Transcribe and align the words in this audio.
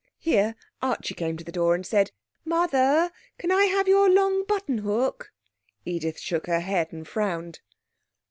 ''Here 0.31 0.55
Archie 0.81 1.13
came 1.13 1.37
to 1.37 1.43
the 1.43 1.51
door 1.51 1.75
and 1.75 1.85
said, 1.85 2.09
'Mother, 2.43 3.11
can 3.37 3.51
I 3.51 3.65
have 3.65 3.87
your 3.87 4.09
long 4.09 4.43
buttonhook?' 4.45 5.31
Edith 5.85 6.19
shook 6.19 6.47
her 6.47 6.61
head 6.61 6.91
and 6.91 7.07
frowned. 7.07 7.59